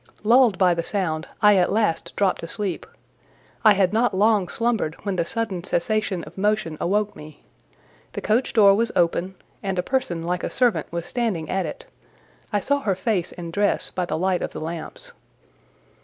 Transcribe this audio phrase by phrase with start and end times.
[0.23, 2.87] Lulled by the sound, I at last dropped asleep;
[3.63, 7.43] I had not long slumbered when the sudden cessation of motion awoke me;
[8.13, 11.85] the coach door was open, and a person like a servant was standing at it:
[12.51, 15.11] I saw her face and dress by the light of the lamps.